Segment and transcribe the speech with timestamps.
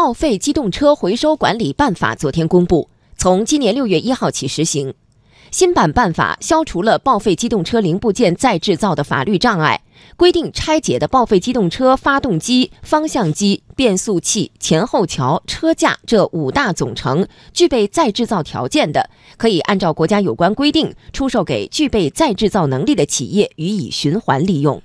[0.00, 4.94] 报废机动车回收管理办法昨天公布从今年六月一号起实行。
[5.50, 9.82] 新版办法消除了报废机动车零部件再制造的法律障碍
[10.16, 24.78] 规定拆解的报废机动车发动机方向机变速器前后桥车架这五大总成具备再制造条件的可以按照国家有关规定出售给具备再制造能力的企业予以循环利用。